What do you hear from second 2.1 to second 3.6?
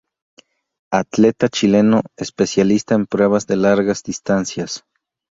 especialista en pruebas de